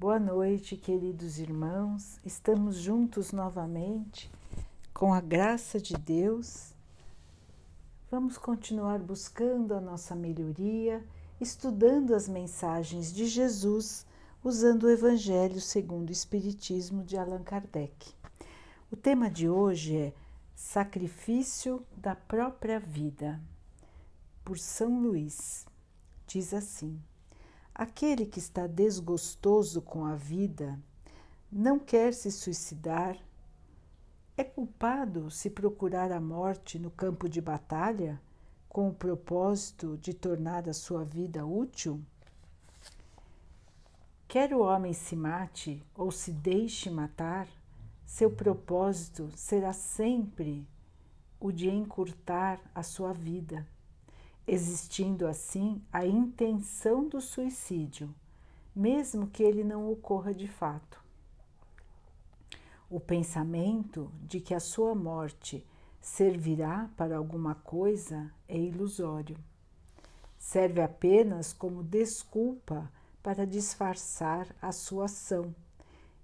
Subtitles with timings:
[0.00, 2.18] Boa noite, queridos irmãos.
[2.24, 4.30] Estamos juntos novamente
[4.94, 6.72] com a graça de Deus.
[8.10, 11.04] Vamos continuar buscando a nossa melhoria,
[11.38, 14.06] estudando as mensagens de Jesus,
[14.42, 18.14] usando o Evangelho segundo o Espiritismo de Allan Kardec.
[18.90, 20.14] O tema de hoje é
[20.54, 23.38] Sacrifício da própria vida,
[24.42, 25.66] por São Luís.
[26.26, 26.98] Diz assim.
[27.80, 30.78] Aquele que está desgostoso com a vida,
[31.50, 33.16] não quer se suicidar,
[34.36, 38.20] é culpado se procurar a morte no campo de batalha
[38.68, 42.04] com o propósito de tornar a sua vida útil?
[44.28, 47.48] Quer o homem se mate ou se deixe matar,
[48.04, 50.68] seu propósito será sempre
[51.40, 53.66] o de encurtar a sua vida
[54.52, 58.12] existindo assim a intenção do suicídio,
[58.74, 61.00] mesmo que ele não ocorra de fato.
[62.90, 65.64] O pensamento de que a sua morte
[66.00, 69.36] servirá para alguma coisa é ilusório.
[70.36, 72.90] Serve apenas como desculpa
[73.22, 75.54] para disfarçar a sua ação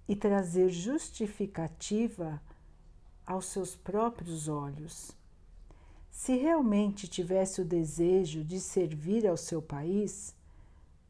[0.05, 2.41] e trazer justificativa
[3.25, 5.15] aos seus próprios olhos.
[6.17, 10.35] Se realmente tivesse o desejo de servir ao seu país,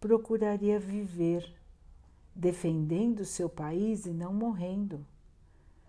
[0.01, 1.49] procuraria viver,
[2.35, 5.07] defendendo seu país e não morrendo,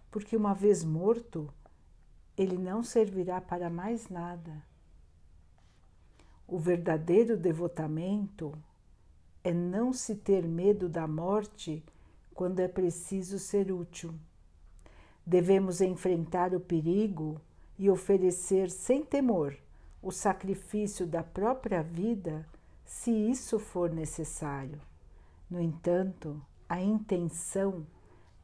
[0.08, 1.52] porque uma vez morto,
[2.36, 4.62] ele não servirá para mais nada.
[6.47, 8.56] O verdadeiro devotamento
[9.42, 11.84] é não se ter medo da morte
[12.32, 14.14] quando é preciso ser útil.
[15.27, 17.41] Devemos enfrentar o perigo
[17.78, 19.56] e oferecer sem temor
[20.02, 22.46] o sacrifício da própria vida,
[22.84, 24.80] se isso for necessário.
[25.50, 27.86] No entanto, a intenção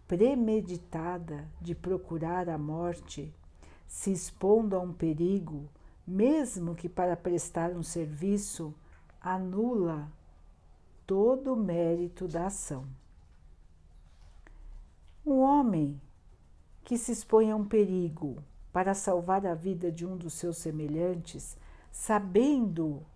[0.07, 3.35] premeditada de procurar a morte,
[3.87, 5.69] se expondo a um perigo,
[6.07, 8.75] mesmo que para prestar um serviço,
[9.21, 10.11] anula
[11.07, 12.87] todo o mérito da ação.
[15.25, 16.01] Um homem
[16.83, 18.43] que se expõe a um perigo
[18.75, 21.57] para salvar a vida de um dos seus semelhantes,
[21.93, 23.07] sabendo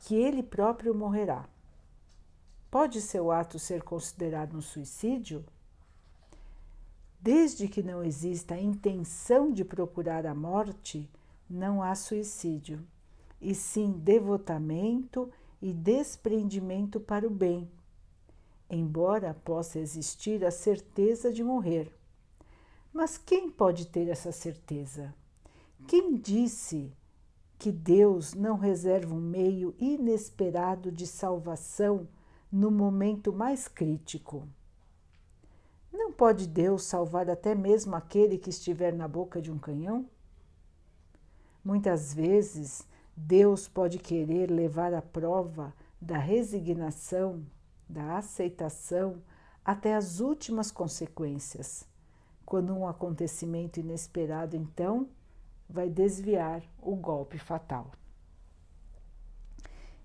[0.00, 1.48] que ele próprio morrerá.
[2.70, 5.42] Pode seu ato ser considerado um suicídio?
[7.18, 11.08] Desde que não exista a intenção de procurar a morte,
[11.48, 12.86] não há suicídio,
[13.40, 15.32] e sim devotamento
[15.62, 17.70] e desprendimento para o bem,
[18.68, 21.95] embora possa existir a certeza de morrer.
[22.96, 25.14] Mas quem pode ter essa certeza?
[25.86, 26.90] Quem disse
[27.58, 32.08] que Deus não reserva um meio inesperado de salvação
[32.50, 34.48] no momento mais crítico?
[35.92, 40.08] Não pode Deus salvar até mesmo aquele que estiver na boca de um canhão?
[41.62, 42.82] Muitas vezes,
[43.14, 47.44] Deus pode querer levar a prova da resignação,
[47.86, 49.22] da aceitação,
[49.62, 51.86] até as últimas consequências
[52.46, 55.08] quando um acontecimento inesperado, então,
[55.68, 57.90] vai desviar o golpe fatal.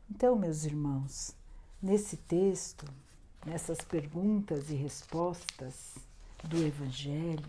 [0.10, 1.36] Então, meus irmãos,
[1.80, 2.86] nesse texto,
[3.46, 5.96] nessas perguntas e respostas
[6.44, 7.48] do Evangelho,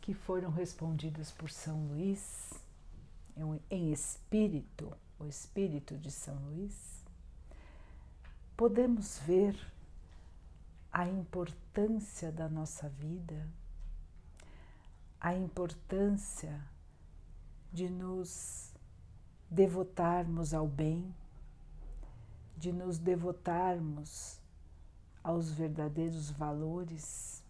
[0.00, 2.54] que foram respondidas por São Luís,
[3.70, 7.04] em espírito, o espírito de São Luís,
[8.56, 9.54] podemos ver
[10.92, 13.48] a importância da nossa vida,
[15.18, 16.62] a importância
[17.72, 18.74] de nos
[19.48, 21.14] devotarmos ao bem,
[22.58, 24.38] de nos devotarmos
[25.24, 27.42] aos verdadeiros valores,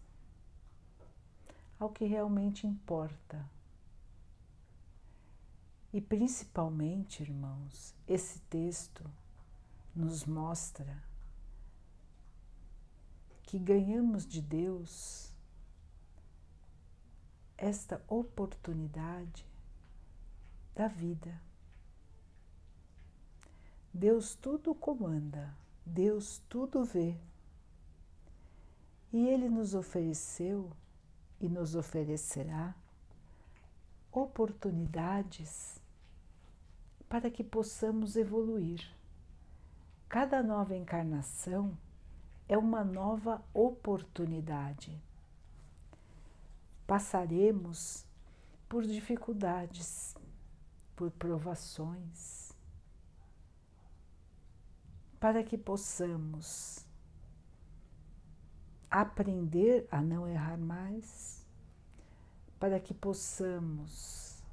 [1.77, 3.45] ao que realmente importa.
[5.91, 9.03] E principalmente, irmãos, esse texto
[9.93, 11.03] nos mostra
[13.53, 15.31] que ganhamos de Deus
[17.55, 19.45] esta oportunidade
[20.73, 21.39] da vida.
[23.93, 25.55] Deus tudo comanda,
[25.85, 27.15] Deus tudo vê.
[29.11, 30.71] E Ele nos ofereceu
[31.39, 32.75] e nos oferecerá
[34.11, 35.79] oportunidades
[37.07, 38.83] para que possamos evoluir.
[40.09, 41.77] Cada nova encarnação
[42.47, 45.01] é uma nova oportunidade.
[46.85, 48.05] Passaremos
[48.67, 50.15] por dificuldades,
[50.95, 52.51] por provações,
[55.19, 56.85] para que possamos
[58.89, 61.43] aprender a não errar mais,
[62.59, 64.43] para que possamos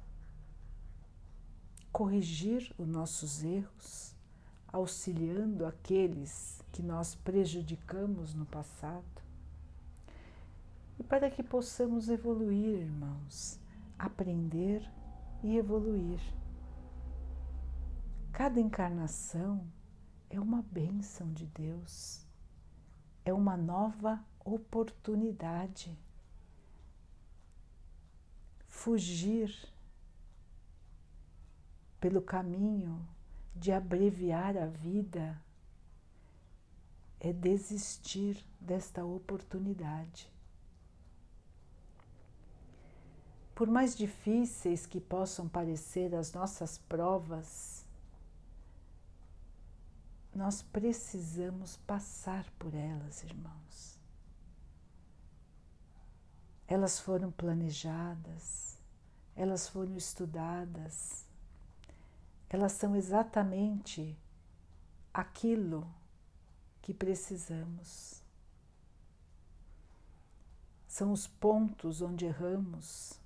[1.91, 4.10] corrigir os nossos erros,
[4.71, 9.03] auxiliando aqueles que nós prejudicamos no passado,
[10.99, 13.59] e para que possamos evoluir, irmãos,
[13.97, 14.87] aprender
[15.43, 16.19] e evoluir.
[18.31, 19.67] Cada encarnação
[20.29, 22.25] é uma bênção de Deus,
[23.25, 25.97] é uma nova oportunidade.
[28.67, 29.53] Fugir
[31.99, 33.05] pelo caminho
[33.55, 35.41] de abreviar a vida
[37.19, 40.31] é desistir desta oportunidade.
[43.53, 47.85] Por mais difíceis que possam parecer as nossas provas,
[50.33, 53.99] nós precisamos passar por elas, irmãos.
[56.67, 58.79] Elas foram planejadas,
[59.35, 61.25] elas foram estudadas,
[62.51, 64.17] elas são exatamente
[65.13, 65.87] aquilo
[66.81, 68.21] que precisamos.
[70.87, 73.19] São os pontos onde erramos.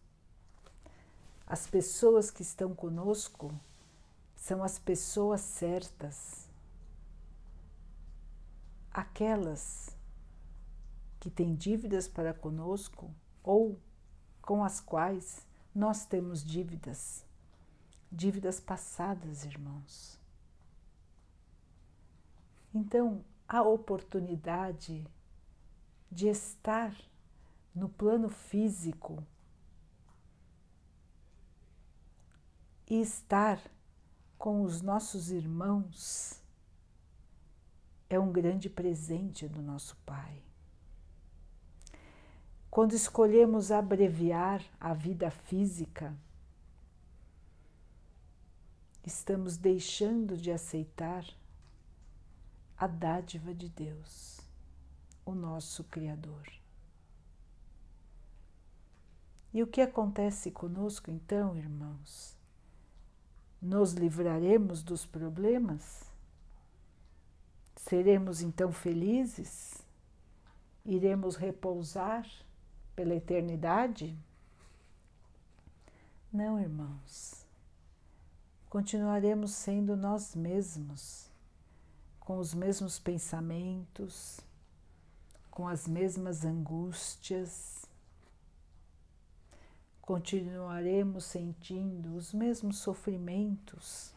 [1.48, 3.51] As pessoas que estão conosco
[4.36, 6.45] são as pessoas certas
[8.95, 9.89] aquelas
[11.19, 13.13] que têm dívidas para conosco
[13.44, 13.78] ou
[14.42, 17.25] com as quais nós temos dívidas,
[18.15, 20.17] dívidas passadas, irmãos.
[22.73, 25.06] Então, a oportunidade
[26.09, 26.95] de estar
[27.73, 29.21] no plano físico
[32.89, 33.59] e estar
[34.38, 36.41] com os nossos irmãos
[38.09, 40.41] é um grande presente do nosso Pai.
[42.69, 46.15] Quando escolhemos abreviar a vida física,
[49.06, 51.25] estamos deixando de aceitar
[52.75, 54.42] a dádiva de Deus,
[55.24, 56.52] o nosso Criador.
[59.54, 62.36] E o que acontece conosco então, irmãos?
[63.62, 66.04] Nos livraremos dos problemas?
[67.75, 69.81] Seremos então felizes?
[70.84, 72.28] Iremos repousar
[72.96, 74.18] pela eternidade?
[76.34, 77.44] Não, irmãos.
[78.75, 81.31] Continuaremos sendo nós mesmos,
[82.19, 84.42] com os mesmos pensamentos,
[85.50, 87.86] com as mesmas angústias.
[90.01, 94.13] Continuaremos sentindo os mesmos sofrimentos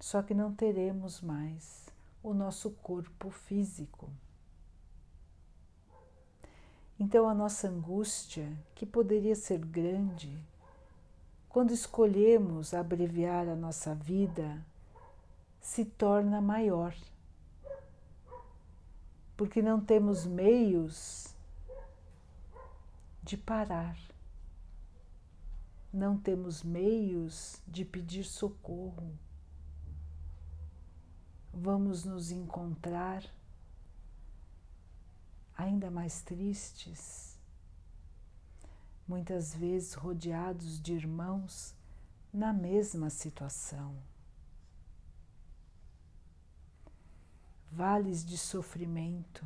[0.00, 1.84] só que não teremos mais
[2.22, 4.08] o nosso corpo físico.
[6.98, 10.34] Então, a nossa angústia, que poderia ser grande,
[11.56, 14.62] quando escolhemos abreviar a nossa vida,
[15.58, 16.94] se torna maior,
[19.38, 21.34] porque não temos meios
[23.22, 23.96] de parar,
[25.90, 29.18] não temos meios de pedir socorro.
[31.54, 33.24] Vamos nos encontrar
[35.56, 37.25] ainda mais tristes,
[39.06, 41.74] muitas vezes rodeados de irmãos
[42.32, 43.96] na mesma situação.
[47.70, 49.44] Vales de sofrimento,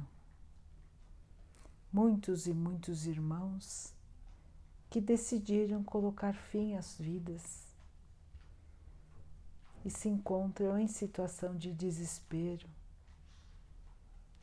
[1.92, 3.92] muitos e muitos irmãos
[4.88, 7.70] que decidiram colocar fim às vidas
[9.84, 12.68] e se encontram em situação de desespero,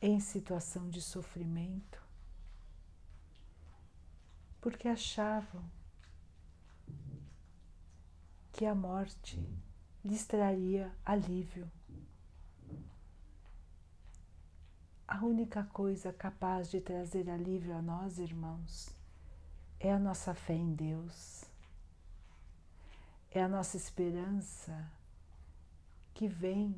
[0.00, 2.07] em situação de sofrimento,
[4.60, 5.64] porque achavam
[8.52, 9.38] que a morte
[10.04, 11.70] lhes traria alívio.
[15.06, 18.90] A única coisa capaz de trazer alívio a nós, irmãos,
[19.80, 21.44] é a nossa fé em Deus,
[23.30, 24.90] é a nossa esperança
[26.12, 26.76] que vem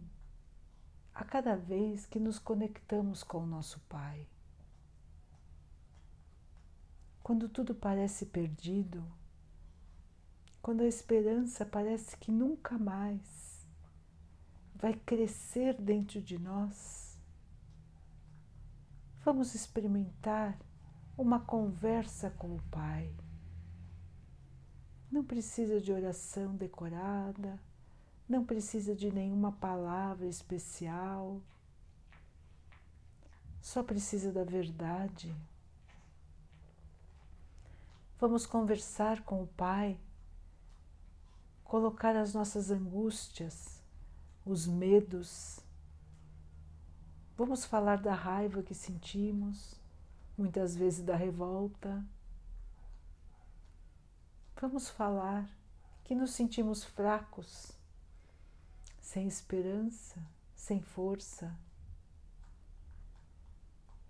[1.14, 4.26] a cada vez que nos conectamos com o nosso Pai.
[7.30, 9.04] Quando tudo parece perdido,
[10.60, 13.64] quando a esperança parece que nunca mais
[14.74, 17.16] vai crescer dentro de nós,
[19.24, 20.58] vamos experimentar
[21.16, 23.14] uma conversa com o Pai.
[25.08, 27.60] Não precisa de oração decorada,
[28.28, 31.40] não precisa de nenhuma palavra especial.
[33.62, 35.32] só precisa da verdade.
[38.20, 39.98] Vamos conversar com o Pai,
[41.64, 43.82] colocar as nossas angústias,
[44.44, 45.58] os medos.
[47.34, 49.74] Vamos falar da raiva que sentimos,
[50.36, 52.04] muitas vezes da revolta.
[54.60, 55.48] Vamos falar
[56.04, 57.72] que nos sentimos fracos,
[59.00, 60.22] sem esperança,
[60.54, 61.58] sem força.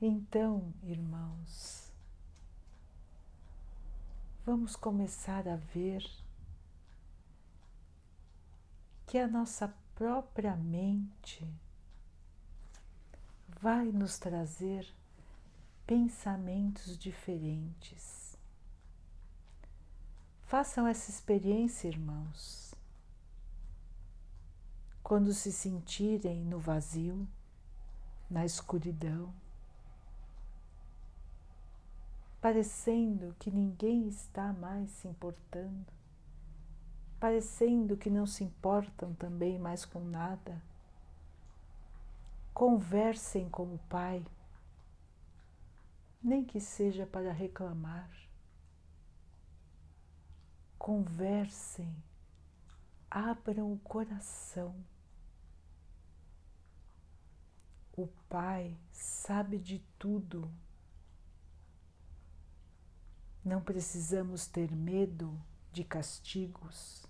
[0.03, 1.90] Então, irmãos,
[4.45, 6.05] vamos começar a ver
[9.07, 11.47] que a nossa própria mente
[13.61, 14.87] vai nos trazer
[15.87, 18.37] pensamentos diferentes.
[20.43, 22.75] Façam essa experiência, irmãos.
[25.03, 27.29] Quando se sentirem no vazio,
[28.31, 29.35] na escuridão,
[32.41, 35.93] parecendo que ninguém está mais se importando,
[37.19, 40.63] parecendo que não se importam também mais com nada.
[42.55, 44.25] Conversem com o Pai,
[46.23, 48.11] nem que seja para reclamar.
[50.79, 51.95] Conversem,
[53.11, 54.75] abram o coração.
[57.95, 60.51] O Pai sabe de tudo
[63.45, 65.41] não precisamos ter medo
[65.73, 67.07] de castigos.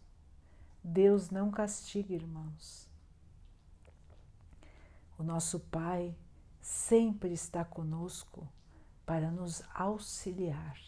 [0.82, 2.88] Deus não castiga, irmãos.
[5.18, 6.16] O nosso Pai
[6.60, 8.48] sempre está conosco
[9.04, 10.78] para nos auxiliar.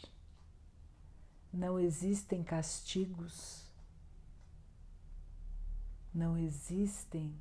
[1.52, 3.70] Não existem castigos,
[6.14, 7.36] não existem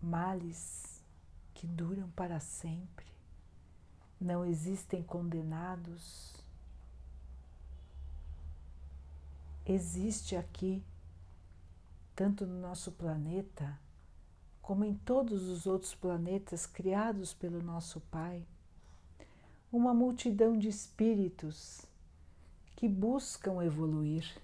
[0.00, 1.04] males
[1.52, 3.10] que duram para sempre
[4.20, 6.34] não existem condenados.
[9.64, 10.82] Existe aqui,
[12.14, 13.78] tanto no nosso planeta,
[14.60, 18.44] como em todos os outros planetas criados pelo nosso Pai,
[19.72, 21.86] uma multidão de espíritos
[22.76, 24.40] que buscam evoluir.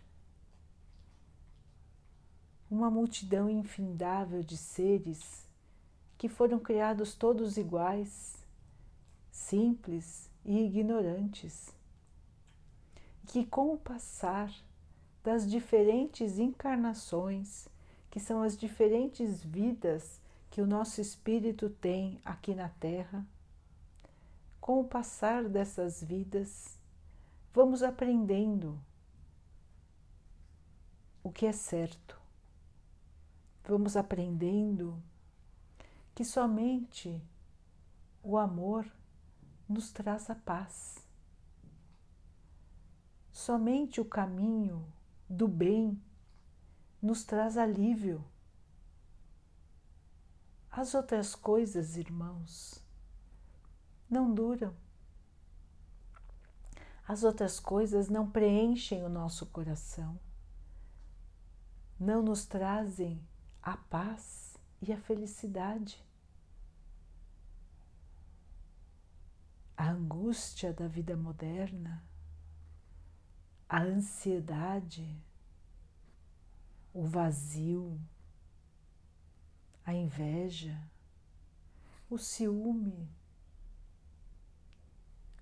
[2.71, 5.47] Uma multidão infindável de seres
[6.19, 8.46] que foram criados todos iguais
[9.37, 11.73] simples e ignorantes,
[13.27, 14.51] que com o passar
[15.23, 17.69] das diferentes encarnações,
[18.11, 23.25] que são as diferentes vidas que o nosso espírito tem aqui na Terra,
[24.61, 26.81] com o passar dessas vidas,
[27.53, 28.81] vamos aprendendo
[31.23, 32.19] o que é certo.
[33.65, 35.01] Vamos aprendendo
[36.15, 37.23] que somente
[38.23, 38.87] o amor
[39.69, 41.05] nos traz a paz.
[43.33, 44.87] Somente o caminho
[45.29, 46.01] do bem
[47.03, 48.25] nos traz alívio.
[50.71, 52.83] As outras coisas, irmãos,
[54.09, 54.75] não duram.
[57.07, 60.19] As outras coisas não preenchem o nosso coração,
[61.99, 63.23] não nos trazem
[63.63, 66.05] a paz e a felicidade.
[69.77, 72.03] A angústia da vida moderna,
[73.69, 75.07] a ansiedade,
[76.95, 78.01] o vazio,
[79.85, 80.81] a inveja,
[82.09, 83.09] o ciúme,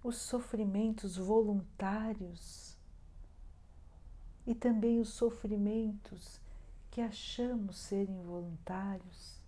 [0.02, 2.76] os sofrimentos voluntários
[4.46, 6.40] e também os sofrimentos
[6.90, 9.40] que achamos serem voluntários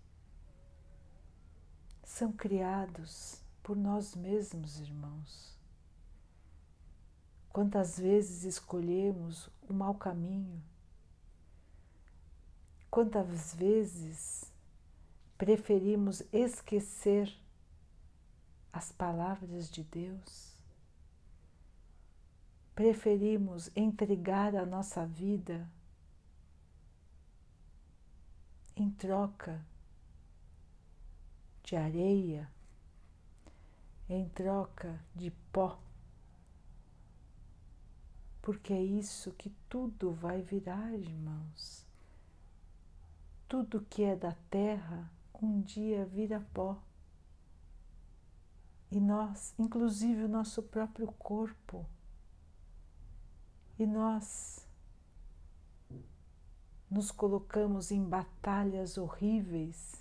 [2.05, 5.59] são criados por nós mesmos, irmãos.
[7.53, 10.63] Quantas vezes escolhemos o mau caminho?
[12.89, 14.53] Quantas vezes
[15.37, 17.37] preferimos esquecer
[18.73, 20.55] as palavras de Deus?
[22.73, 25.69] Preferimos entregar a nossa vida
[28.77, 29.61] em troca
[31.65, 32.49] de areia,
[34.09, 35.79] em troca de pó,
[38.41, 41.85] porque é isso que tudo vai virar, irmãos.
[43.49, 45.11] Tudo que é da terra
[45.43, 46.81] um dia vira pó.
[48.91, 51.85] E nós, inclusive o nosso próprio corpo,
[53.79, 54.67] e nós
[56.91, 60.01] nos colocamos em batalhas horríveis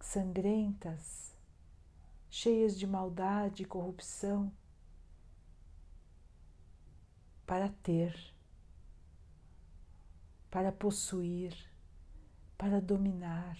[0.00, 1.31] sangrentas,
[2.34, 4.50] cheias de maldade e corrupção,
[7.44, 8.18] para ter,
[10.50, 11.54] para possuir,
[12.56, 13.58] para dominar,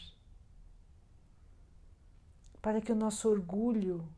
[2.63, 4.09] para que o nosso orgulho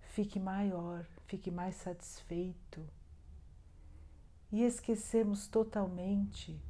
[0.00, 2.84] fique maior, fique mais satisfeito
[4.50, 6.60] e esquecemos totalmente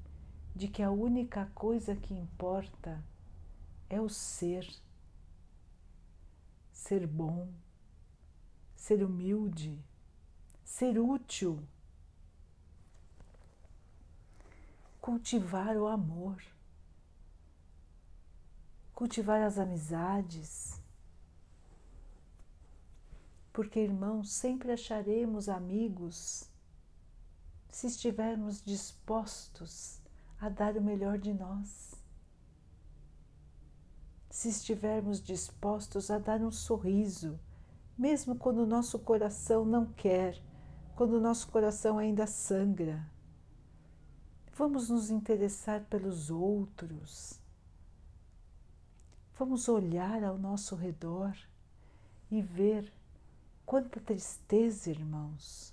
[0.54, 3.02] de que a única coisa que importa
[3.88, 4.68] é o ser,
[6.84, 7.48] ser bom,
[8.76, 9.82] ser humilde,
[10.62, 11.66] ser útil,
[15.00, 16.36] cultivar o amor,
[18.94, 20.78] cultivar as amizades,
[23.50, 26.50] porque irmãos, sempre acharemos amigos
[27.70, 30.02] se estivermos dispostos
[30.38, 31.93] a dar o melhor de nós,
[34.44, 37.40] se estivermos dispostos a dar um sorriso,
[37.96, 40.38] mesmo quando o nosso coração não quer,
[40.94, 43.02] quando o nosso coração ainda sangra.
[44.52, 47.40] Vamos nos interessar pelos outros.
[49.38, 51.34] Vamos olhar ao nosso redor
[52.30, 52.92] e ver
[53.64, 55.72] quanta tristeza, irmãos,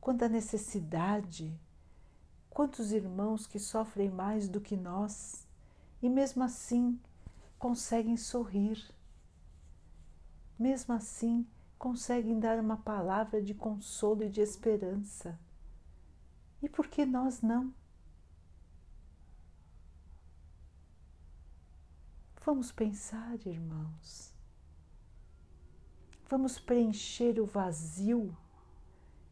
[0.00, 1.52] quanta necessidade,
[2.48, 5.48] quantos irmãos que sofrem mais do que nós
[6.00, 6.96] e mesmo assim
[7.64, 8.94] conseguem sorrir,
[10.58, 15.40] mesmo assim conseguem dar uma palavra de consolo e de esperança.
[16.60, 17.72] E por que nós não?
[22.44, 24.34] Vamos pensar, irmãos.
[26.28, 28.36] Vamos preencher o vazio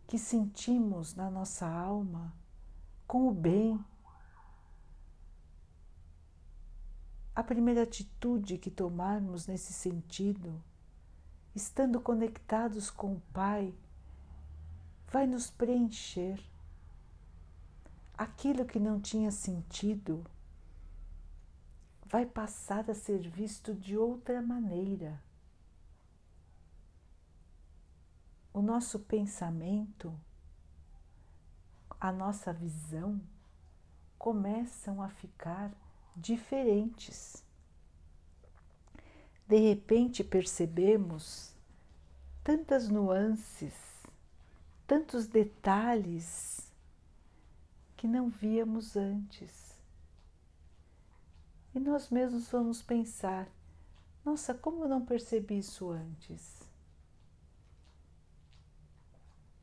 [0.06, 2.34] que sentimos na nossa alma
[3.06, 3.78] com o bem.
[7.34, 10.62] A primeira atitude que tomarmos nesse sentido,
[11.54, 13.74] estando conectados com o Pai,
[15.08, 16.42] vai nos preencher.
[18.16, 20.24] Aquilo que não tinha sentido
[22.04, 25.20] vai passar a ser visto de outra maneira.
[28.52, 30.14] o nosso pensamento,
[31.98, 33.20] a nossa visão
[34.18, 35.72] começam a ficar
[36.16, 37.44] diferentes.
[39.46, 41.54] De repente percebemos
[42.42, 43.74] tantas nuances,
[44.86, 46.72] tantos detalhes
[47.96, 49.76] que não víamos antes.
[51.74, 53.48] E nós mesmos vamos pensar:
[54.24, 56.60] nossa, como eu não percebi isso antes?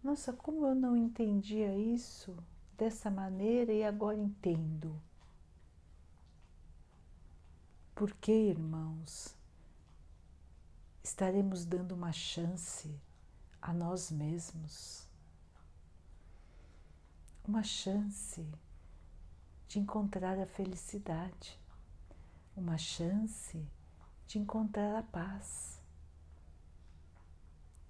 [0.03, 2.35] Nossa, como eu não entendia isso
[2.77, 4.99] dessa maneira e agora entendo.
[7.99, 9.35] Porque, irmãos,
[11.03, 12.97] estaremos dando uma chance
[13.61, 15.05] a nós mesmos,
[17.45, 18.47] uma chance
[19.67, 21.59] de encontrar a felicidade,
[22.55, 23.67] uma chance
[24.25, 25.83] de encontrar a paz.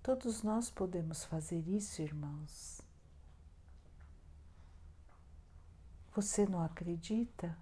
[0.01, 2.81] Todos nós podemos fazer isso, irmãos.
[6.15, 7.55] Você não acredita?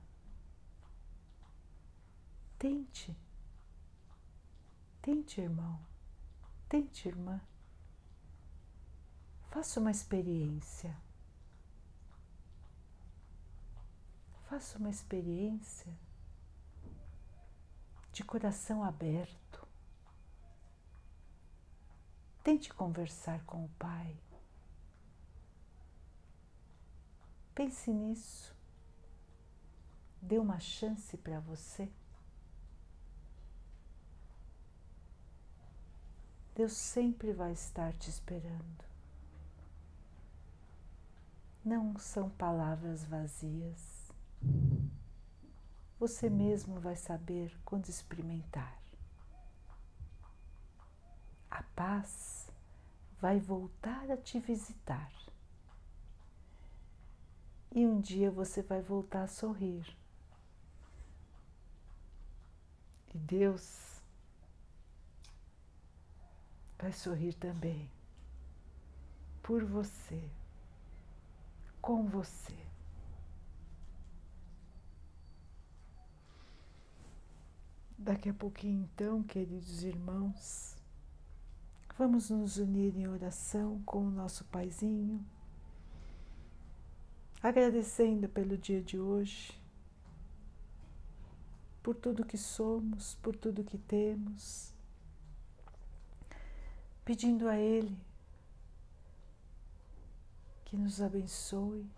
[2.58, 3.16] Tente.
[5.02, 5.80] Tente, irmão.
[6.68, 7.40] Tente, irmã.
[9.50, 10.98] Faça uma experiência.
[14.50, 15.96] Faça uma experiência
[18.12, 19.68] de coração aberto.
[22.44, 24.18] Tente conversar com o Pai.
[27.54, 28.56] Pense nisso.
[30.22, 31.92] Dê uma chance para você.
[36.58, 38.84] Deus sempre vai estar te esperando.
[41.64, 44.12] Não são palavras vazias.
[46.00, 48.76] Você mesmo vai saber quando experimentar.
[51.52, 52.50] A paz
[53.22, 55.14] vai voltar a te visitar.
[57.72, 59.96] E um dia você vai voltar a sorrir.
[63.14, 63.97] E Deus
[66.80, 67.90] vai sorrir também.
[69.42, 70.22] Por você,
[71.82, 72.58] com você.
[77.98, 80.78] Daqui a pouquinho, então, queridos irmãos,
[81.98, 85.20] Vamos nos unir em oração com o nosso Paizinho,
[87.42, 89.60] agradecendo pelo dia de hoje,
[91.82, 94.72] por tudo que somos, por tudo que temos,
[97.08, 97.98] pedindo a Ele
[100.66, 101.90] que nos abençoe,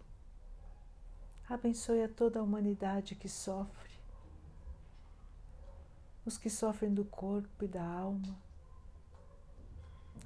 [1.49, 3.89] abençoe a toda a humanidade que sofre,
[6.23, 8.37] os que sofrem do corpo e da alma,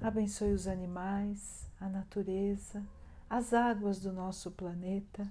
[0.02, 2.86] abençoe os animais, a natureza,
[3.30, 5.26] as águas do nosso planeta.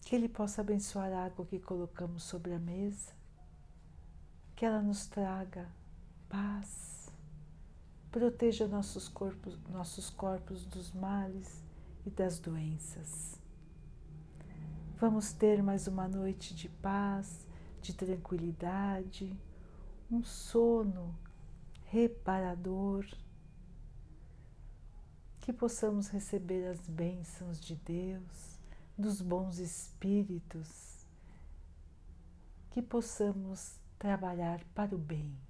[0.00, 3.12] Que Ele possa abençoar a água que colocamos sobre a mesa,
[4.56, 5.68] que ela nos traga
[6.30, 7.12] paz,
[8.10, 11.62] proteja nossos corpos, nossos corpos dos males
[12.06, 13.38] e das doenças.
[14.96, 17.46] Vamos ter mais uma noite de paz,
[17.82, 19.36] de tranquilidade,
[20.10, 21.18] um sono
[21.86, 23.04] reparador,
[25.40, 28.60] que possamos receber as bênçãos de Deus
[28.96, 31.04] dos bons espíritos,
[32.70, 35.49] que possamos trabalhar para o bem.